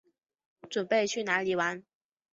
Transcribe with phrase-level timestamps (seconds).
[0.67, 1.83] 準备去哪里玩